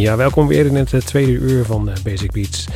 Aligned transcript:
Ja, 0.00 0.16
welkom 0.16 0.46
weer 0.46 0.66
in 0.66 0.74
het 0.74 0.92
eh, 0.92 1.00
tweede 1.00 1.32
uur 1.32 1.64
van 1.64 1.88
eh, 1.88 1.94
Basic 2.02 2.32
Beats. 2.32 2.66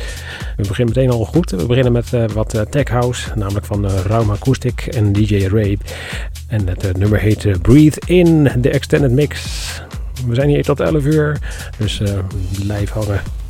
We 0.55 0.67
beginnen 0.67 0.95
meteen 0.95 1.11
al 1.11 1.25
goed. 1.25 1.51
We 1.51 1.65
beginnen 1.65 1.91
met 1.91 2.11
uh, 2.13 2.25
wat 2.27 2.65
tech 2.69 2.87
house, 2.87 3.31
namelijk 3.35 3.65
van 3.65 3.85
uh, 3.85 4.29
Acoustic 4.29 4.81
en 4.81 5.13
DJ 5.13 5.45
Ray. 5.45 5.77
En 6.47 6.67
het 6.67 6.97
nummer 6.97 7.19
heet 7.19 7.61
Breathe 7.61 8.01
In, 8.05 8.51
de 8.57 8.69
extended 8.69 9.11
mix. 9.11 9.43
We 10.27 10.35
zijn 10.35 10.49
hier 10.49 10.63
tot 10.63 10.79
11 10.79 11.03
uur, 11.03 11.37
dus 11.77 12.01
blijf 12.65 12.89
hangen. 12.89 13.44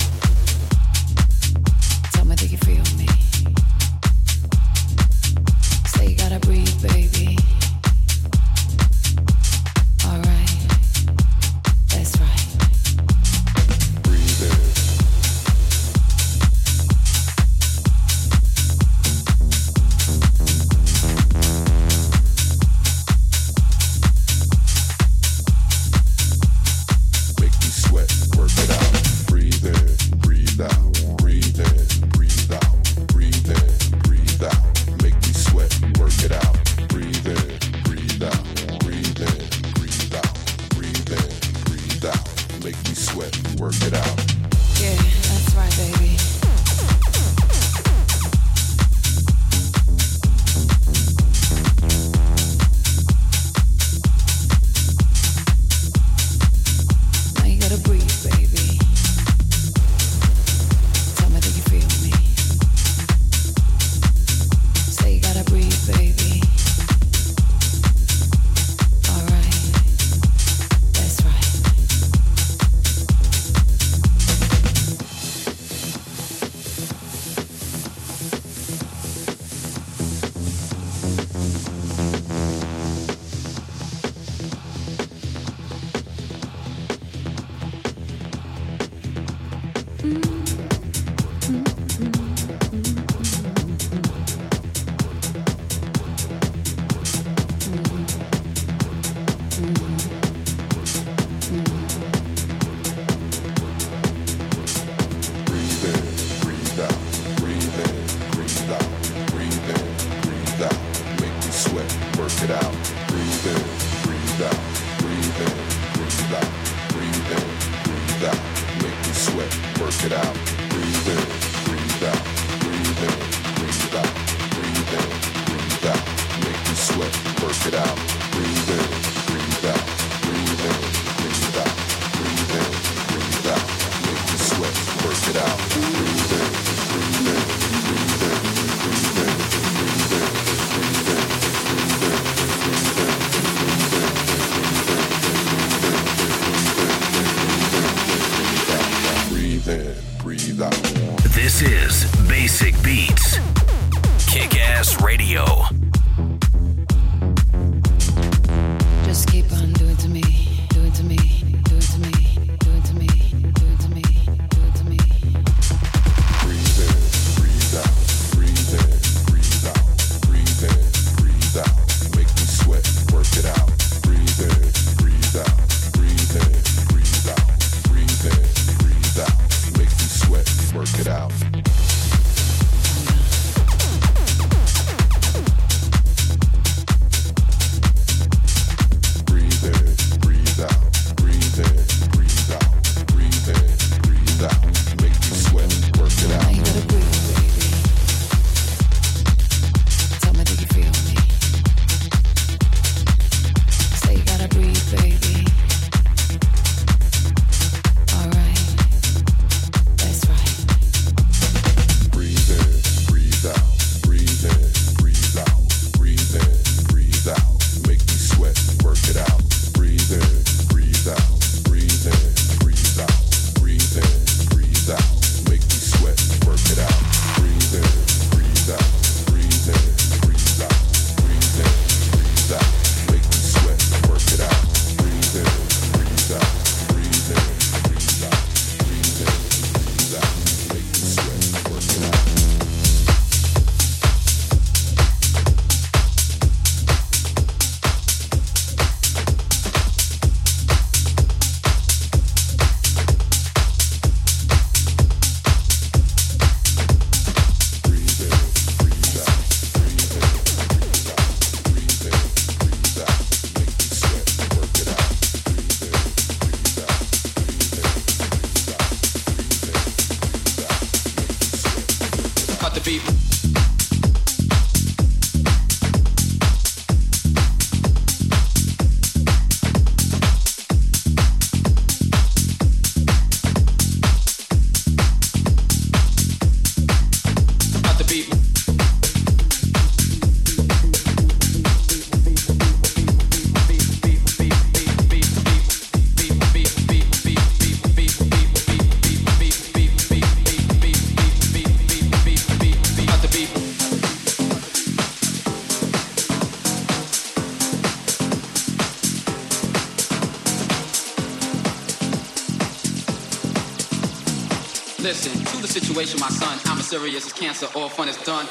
Serious 316.95 317.25
as 317.25 317.33
cancer, 317.33 317.67
all 317.75 317.89
fun 317.89 318.07
is 318.07 318.15
done. 318.23 318.47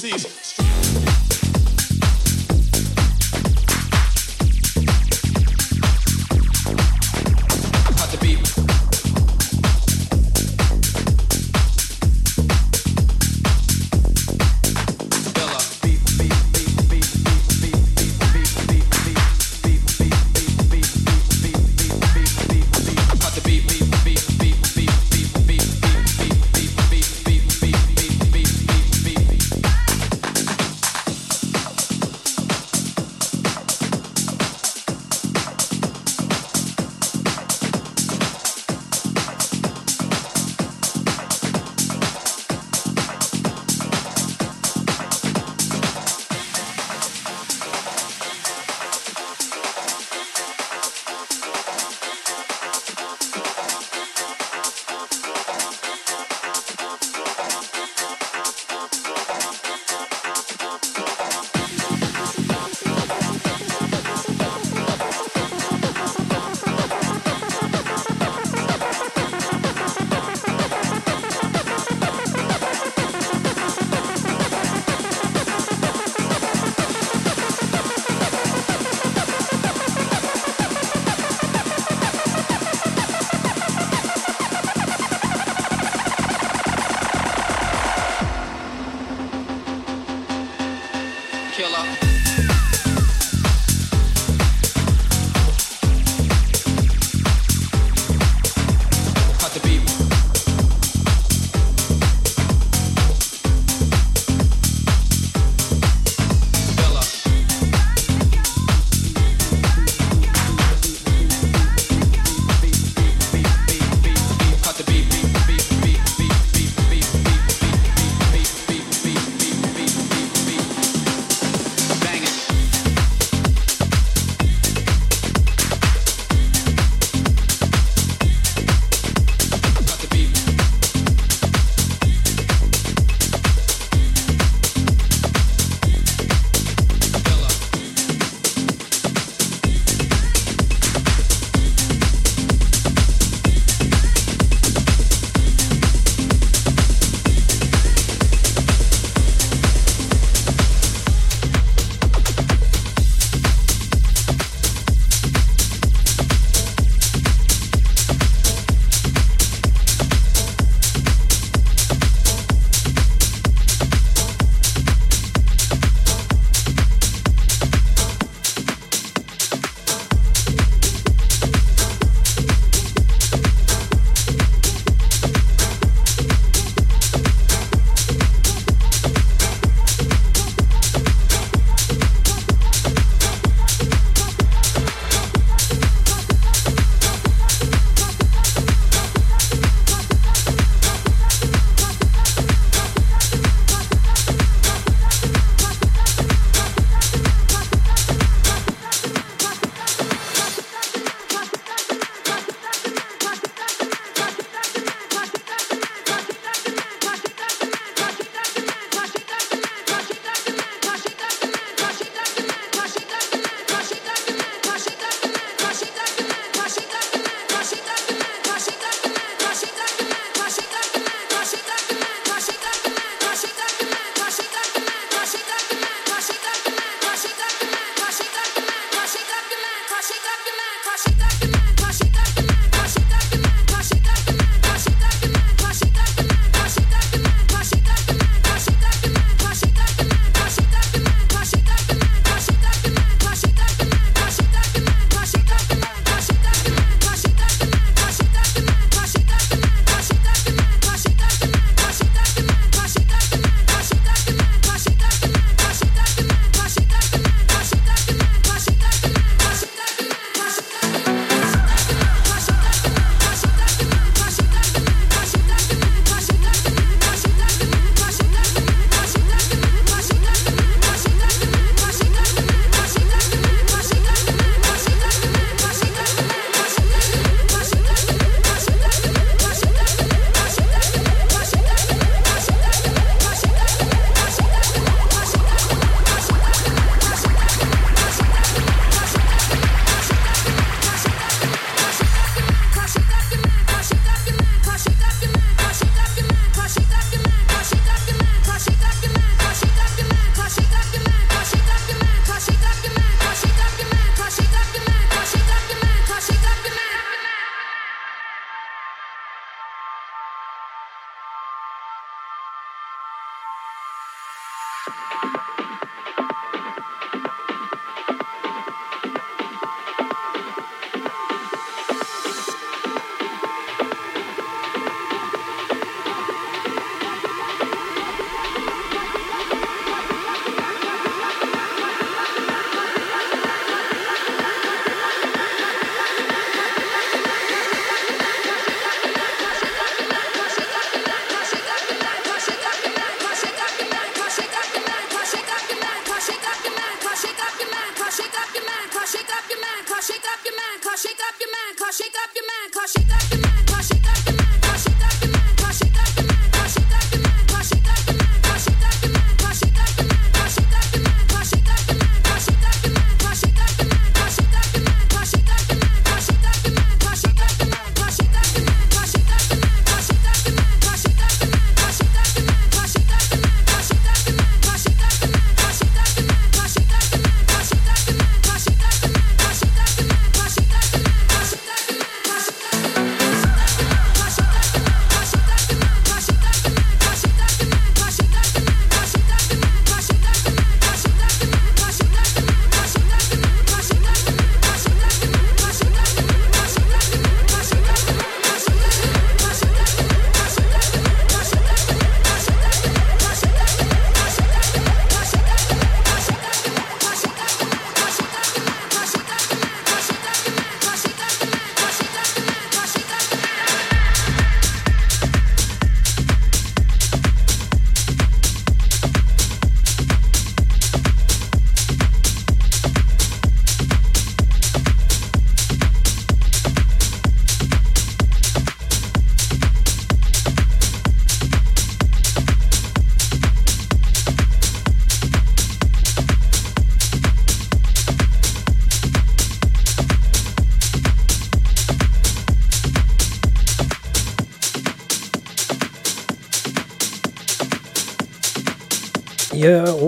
season. 0.00 0.49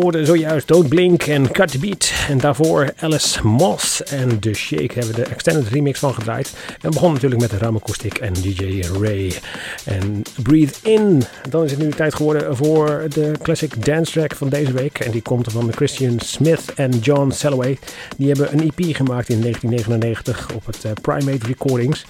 Hoorde 0.03 0.25
zojuist 0.25 0.69
Don't 0.69 0.89
Blink 0.89 1.23
en 1.23 1.51
Cut 1.51 1.71
the 1.71 1.79
Beat. 1.79 2.13
En 2.29 2.39
daarvoor 2.39 2.93
Alice 2.97 3.47
Moss 3.47 4.03
en 4.03 4.39
The 4.39 4.55
Shake 4.55 4.99
hebben 4.99 5.15
de 5.15 5.23
extended 5.23 5.69
remix 5.69 5.99
van 5.99 6.15
gedraaid. 6.15 6.57
En 6.81 6.91
begon 6.91 7.13
natuurlijk 7.13 7.41
met 7.41 7.51
de 7.51 8.19
en 8.21 8.33
DJ 8.33 8.83
Ray. 9.01 9.33
En 9.85 10.23
Breathe 10.43 10.91
In. 10.91 11.23
Dan 11.49 11.65
is 11.65 11.71
het 11.71 11.81
nu 11.81 11.91
tijd 11.91 12.15
geworden 12.15 12.57
voor 12.57 13.05
de 13.09 13.33
classic 13.43 13.85
dance 13.85 14.13
track 14.13 14.35
van 14.35 14.49
deze 14.49 14.73
week. 14.73 14.99
En 14.99 15.11
die 15.11 15.23
komt 15.23 15.53
van 15.53 15.73
Christian 15.73 16.19
Smith 16.19 16.73
en 16.75 16.99
John 16.99 17.31
Salloway. 17.31 17.79
Die 18.17 18.27
hebben 18.27 18.53
een 18.53 18.61
EP 18.61 18.97
gemaakt 18.97 19.29
in 19.29 19.41
1999 19.41 20.55
op 20.55 20.67
het 20.67 20.85
eh, 20.85 20.93
Primate 21.03 21.47
Recordings. 21.47 22.05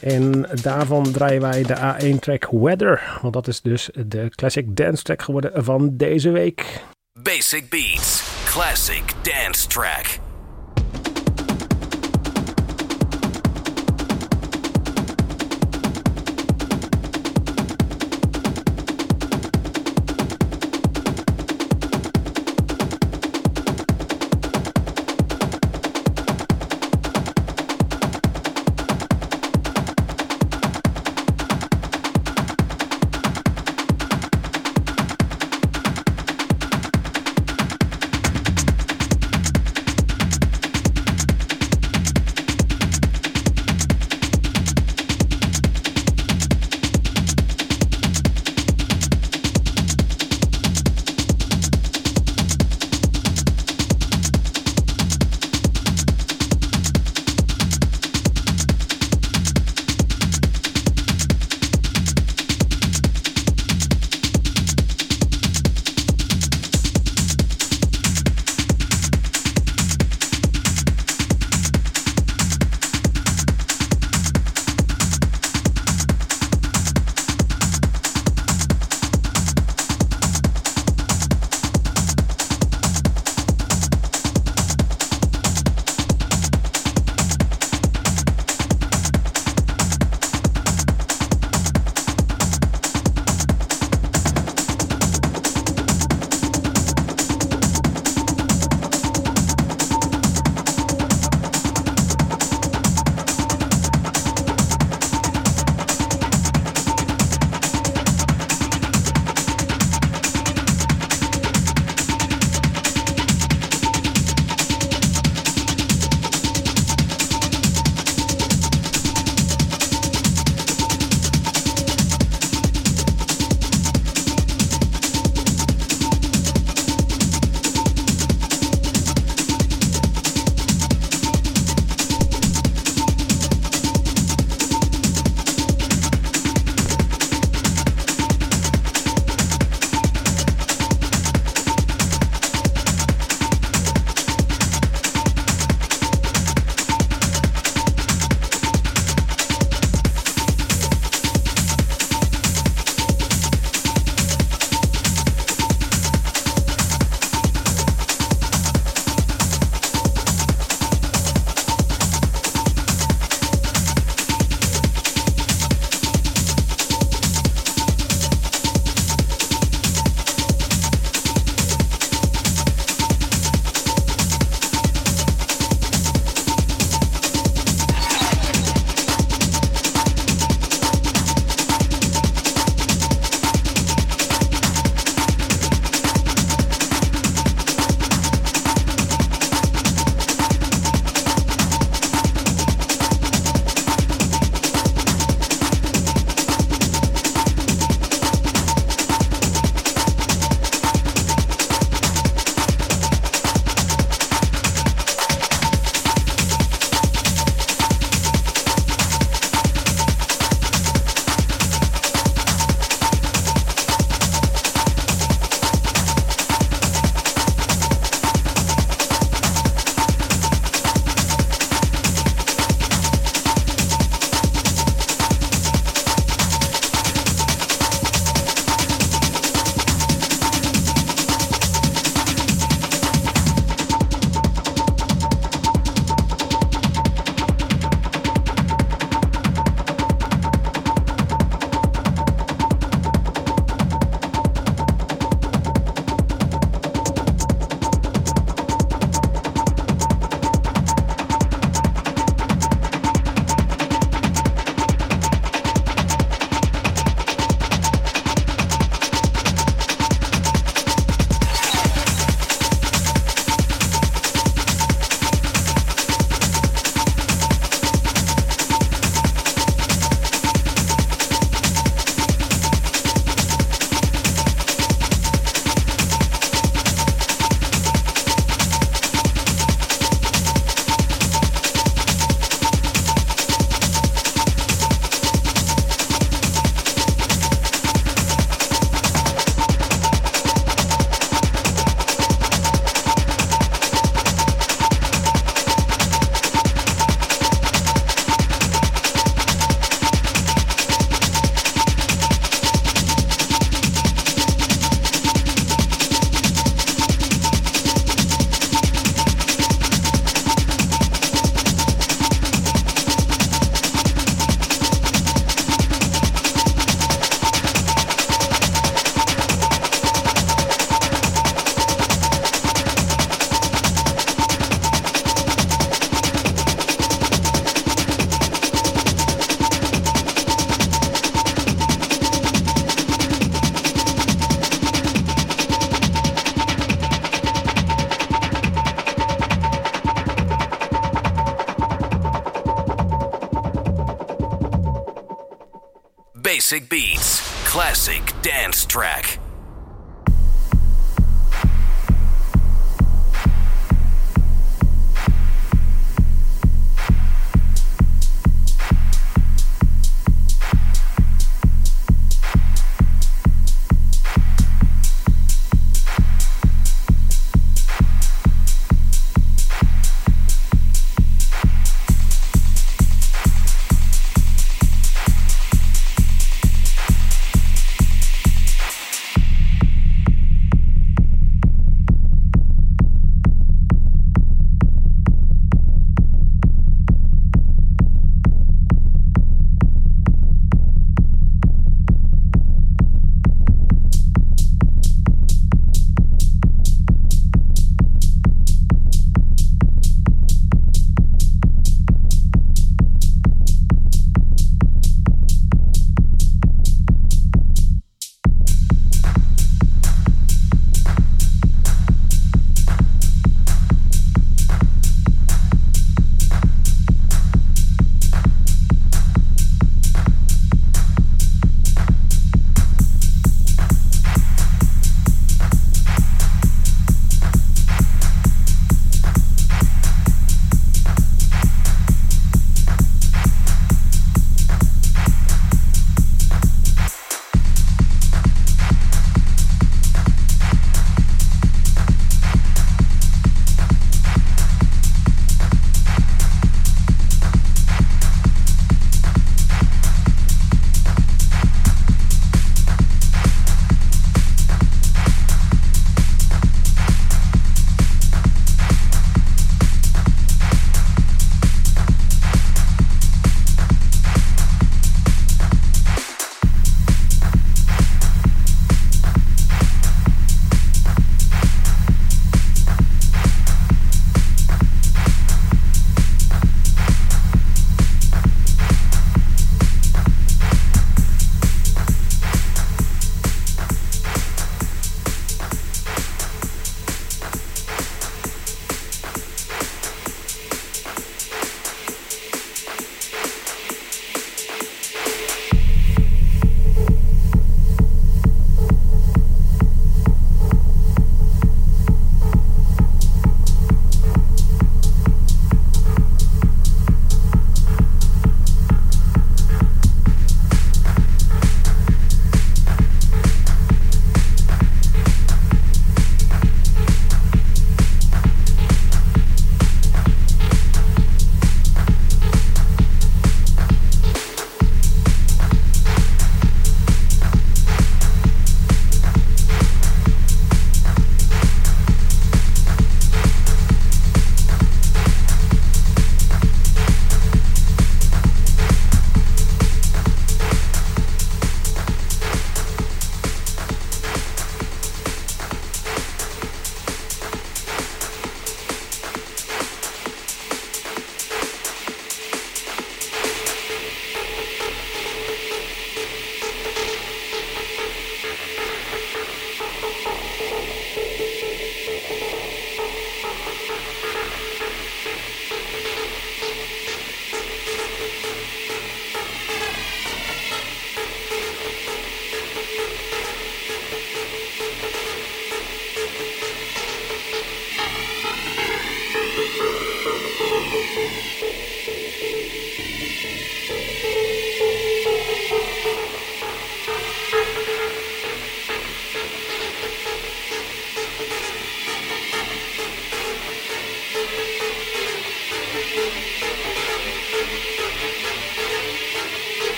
En 0.00 0.48
daarvan 0.62 1.12
draaien 1.12 1.40
wij 1.40 1.62
de 1.62 1.76
A1 1.76 2.18
track 2.18 2.48
Weather. 2.50 3.18
Want 3.22 3.34
dat 3.34 3.48
is 3.48 3.60
dus 3.60 3.90
de 4.06 4.28
classic 4.34 4.76
dance 4.76 5.02
track 5.02 5.22
geworden 5.22 5.64
van 5.64 5.96
deze 5.96 6.30
week. 6.30 6.80
Basic 7.22 7.68
Beats, 7.68 8.22
classic 8.46 9.02
dance 9.24 9.66
track. 9.66 10.20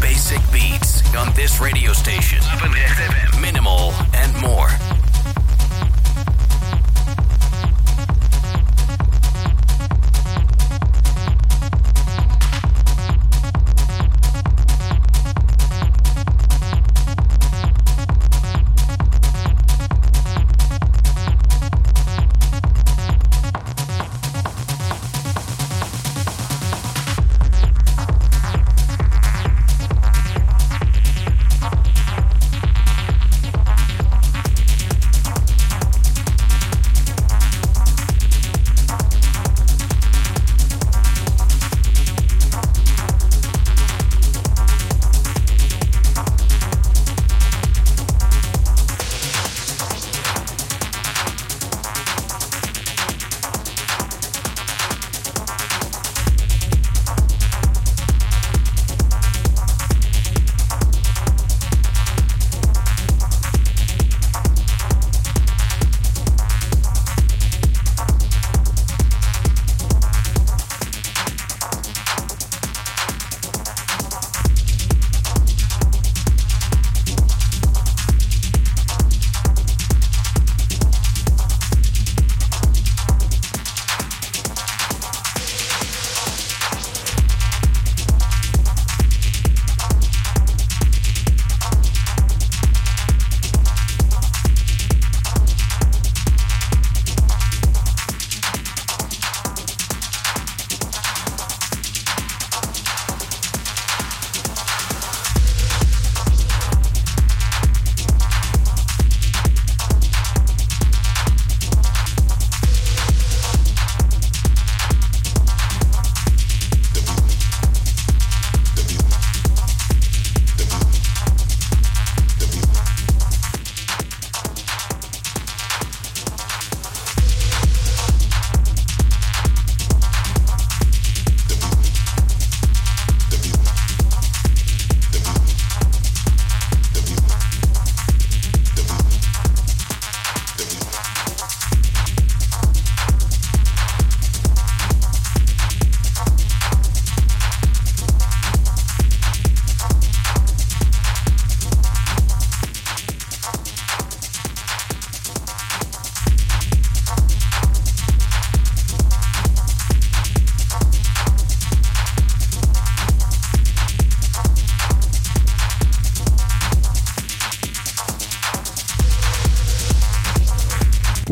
Basic 0.00 0.40
beats 0.52 1.02
on 1.14 1.32
this 1.34 1.60
radio 1.60 1.92
station. 1.92 2.38
Minimal 3.40 3.92
and 4.14 4.36
more. 4.40 4.68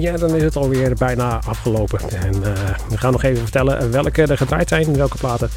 Ja, 0.06 0.16
dan 0.16 0.34
is 0.34 0.42
het 0.42 0.56
alweer 0.56 0.94
bijna 0.94 1.40
afgelopen. 1.46 2.00
En 2.10 2.34
uh, 2.34 2.52
we 2.88 2.98
gaan 2.98 3.12
nog 3.12 3.22
even 3.22 3.42
vertellen 3.42 3.90
welke 3.90 4.22
er 4.22 4.36
gedraaid 4.36 4.68
zijn, 4.68 4.96
welke 4.96 5.16
platen. 5.16 5.50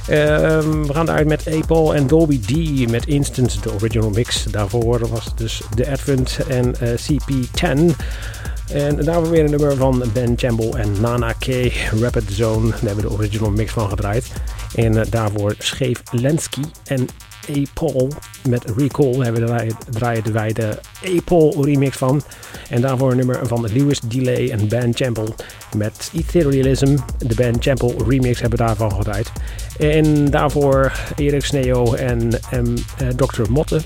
Uh, 0.00 0.16
we 0.58 0.88
gaan 0.92 1.08
eruit 1.08 1.26
met 1.26 1.46
Apple 1.52 1.94
en 1.94 2.06
Dolby 2.06 2.40
D 2.40 2.90
met 2.90 3.06
Instance, 3.06 3.60
de 3.60 3.72
original 3.72 4.10
mix. 4.10 4.44
Daarvoor 4.44 5.08
was 5.08 5.36
dus 5.36 5.62
de 5.74 5.90
Advent 5.90 6.38
en 6.48 6.74
uh, 6.82 6.88
CP10. 6.88 7.96
En 8.72 8.96
daarvoor 8.96 9.30
weer 9.30 9.44
een 9.44 9.50
nummer 9.50 9.76
van 9.76 10.02
Ben 10.12 10.32
Chamble 10.36 10.78
en 10.78 11.00
Nana 11.00 11.32
K, 11.32 11.46
Rapid 12.00 12.24
Zone. 12.30 12.68
Daar 12.70 12.78
hebben 12.78 13.04
we 13.04 13.10
de 13.10 13.12
original 13.12 13.50
mix 13.50 13.72
van 13.72 13.88
gedraaid. 13.88 14.32
En 14.74 15.06
daarvoor 15.10 15.54
Scheef 15.58 16.02
Lensky 16.10 16.62
en 16.84 17.08
Apple 17.48 18.08
met 18.48 18.64
Recall 18.76 19.12
hebben 19.12 19.76
draaien 19.90 20.32
wij 20.32 20.52
de 20.52 20.78
Apple 21.16 21.62
remix 21.62 21.96
van. 21.96 22.22
En 22.68 22.80
daarvoor 22.80 23.10
een 23.10 23.16
nummer 23.16 23.38
van 23.42 23.68
Lewis 23.72 24.00
Delay 24.00 24.50
en 24.50 24.68
Ben 24.68 24.94
Chample 24.94 25.34
met 25.76 26.10
Etherealism. 26.14 26.96
De 27.18 27.34
Ben 27.34 27.54
Chample 27.58 27.94
remix 28.08 28.40
hebben 28.40 28.58
daarvan 28.58 28.92
gedraaid. 28.92 29.32
En 29.78 30.30
daarvoor 30.30 30.92
Erik 31.16 31.44
Sneo 31.44 31.94
en, 31.94 32.30
uh, 32.54 33.08
Dr. 33.16 33.42
Motte. 33.48 33.80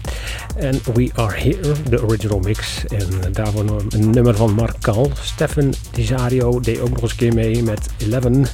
En 0.57 0.81
We 0.95 1.11
Are 1.15 1.39
Here, 1.39 1.73
de 1.89 2.03
original 2.03 2.39
mix. 2.39 2.85
En 2.87 3.33
daarvoor 3.33 3.83
een 3.89 4.11
nummer 4.11 4.37
van 4.37 4.55
Mark 4.55 4.77
Kal. 4.81 5.11
Stefan 5.21 5.75
Disario 5.93 6.61
deed 6.61 6.81
ook 6.81 6.91
nog 6.91 7.03
eens 7.03 7.11
een 7.11 7.17
keer 7.17 7.35
mee 7.35 7.63
met 7.63 7.89
Eleven. 7.99 8.47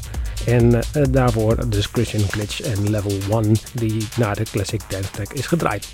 En 0.47 0.81
daarvoor 1.11 1.69
dus 1.69 1.87
Christian 1.93 2.23
Glitch 2.31 2.61
en 2.61 2.91
Level 2.91 3.43
1 3.43 3.57
die 3.73 4.07
na 4.17 4.35
de 4.35 4.43
Classic 4.51 4.81
Dance 4.89 5.11
Track 5.11 5.33
is 5.33 5.47
gedraaid. 5.47 5.89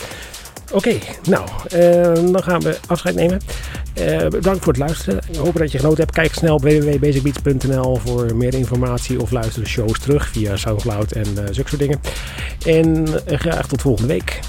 Oké, 0.72 0.98
nou, 1.28 1.48
uh, 1.74 2.32
dan 2.32 2.42
gaan 2.42 2.60
we 2.60 2.78
afscheid 2.86 3.14
nemen. 3.14 3.40
Uh, 3.98 4.26
bedankt 4.28 4.64
voor 4.64 4.72
het 4.72 4.82
luisteren. 4.82 5.20
Ik 5.30 5.36
hoop 5.36 5.58
dat 5.58 5.72
je 5.72 5.78
genoten 5.78 5.98
hebt. 5.98 6.14
Kijk 6.14 6.34
snel 6.34 6.54
op 6.54 6.62
www.basicbeats.nl 6.62 7.96
voor 7.96 8.36
meer 8.36 8.54
informatie 8.54 9.20
of 9.20 9.30
luister 9.30 9.62
de 9.62 9.68
shows 9.68 9.98
terug 9.98 10.28
via 10.28 10.56
Soundcloud 10.56 11.12
en 11.12 11.26
uh, 11.28 11.44
zulke 11.50 11.68
soort 11.68 11.78
dingen. 11.78 12.00
En 12.66 13.06
graag 13.26 13.68
tot 13.68 13.80
volgende 13.80 14.12
week. 14.12 14.40